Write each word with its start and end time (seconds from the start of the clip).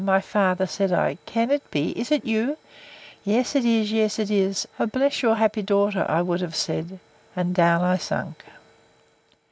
my 0.03 0.19
father! 0.19 0.65
said 0.65 0.91
I, 0.91 1.19
can 1.27 1.51
it 1.51 1.69
be?—Is 1.69 2.11
it 2.11 2.25
you? 2.25 2.57
Yes, 3.23 3.53
it 3.55 3.63
is! 3.63 4.17
it 4.19 4.31
is!—O 4.31 4.87
bless 4.87 5.21
your 5.21 5.35
happy 5.35 5.61
daughter! 5.61 6.07
I 6.09 6.23
would 6.23 6.41
have 6.41 6.55
said, 6.55 6.97
and 7.35 7.53
down 7.53 7.83
I 7.83 7.97
sunk. 7.97 8.43